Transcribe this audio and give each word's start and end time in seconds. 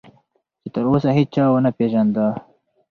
چې 0.61 0.67
تراوسه 0.75 1.09
هیچا 1.17 1.43
ونه 1.49 1.71
پېژانده. 1.77 2.25